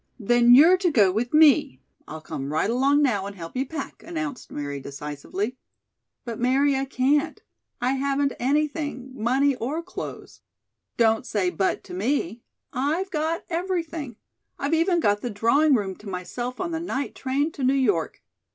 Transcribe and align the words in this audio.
"Then 0.19 0.55
you're 0.55 0.77
to 0.79 0.89
go 0.89 1.11
with 1.11 1.31
me. 1.31 1.79
I'll 2.07 2.21
come 2.21 2.51
right 2.51 2.71
along 2.71 3.03
now 3.03 3.27
and 3.27 3.35
help 3.35 3.55
you 3.55 3.67
pack," 3.67 4.01
announced 4.01 4.51
Mary 4.51 4.79
decisively. 4.79 5.59
"But, 6.25 6.39
Mary, 6.39 6.75
I 6.75 6.85
can't. 6.85 7.39
I 7.79 7.91
haven't 7.91 8.33
anything 8.39 9.11
money 9.13 9.53
or 9.57 9.83
clothes" 9.83 10.41
"Don't 10.97 11.23
say 11.27 11.51
'but' 11.51 11.83
to 11.83 11.93
me! 11.93 12.41
I've 12.73 13.11
got 13.11 13.45
everything. 13.47 14.15
I've 14.57 14.73
even 14.73 15.01
got 15.01 15.21
the 15.21 15.29
drawing 15.29 15.75
room 15.75 15.95
to 15.97 16.09
myself 16.09 16.59
on 16.59 16.71
the 16.71 16.79
night 16.79 17.13
train 17.13 17.51
to 17.51 17.63
New 17.63 17.75
York. 17.75 18.23